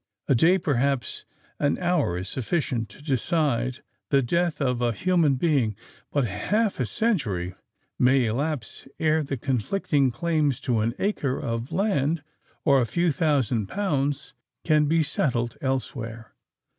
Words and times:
A 0.27 0.33
day—perhaps 0.33 1.25
an 1.59 1.77
hour 1.77 2.17
is 2.17 2.27
sufficient 2.27 2.89
to 2.89 3.03
decide 3.03 3.83
the 4.09 4.23
death 4.23 4.59
of 4.59 4.81
a 4.81 4.93
human 4.93 5.35
being; 5.35 5.75
but 6.11 6.25
half 6.25 6.79
a 6.79 6.87
century 6.87 7.53
may 7.99 8.25
elapse 8.25 8.87
ere 8.99 9.21
the 9.21 9.37
conflicting 9.37 10.09
claims 10.09 10.59
to 10.61 10.79
an 10.79 10.95
acre 10.97 11.39
of 11.39 11.71
land 11.71 12.23
or 12.65 12.81
a 12.81 12.87
few 12.87 13.11
thousand 13.11 13.67
pounds 13.67 14.33
can 14.63 14.85
be 14.87 15.03
settled 15.03 15.55
elsewhere. 15.61 16.33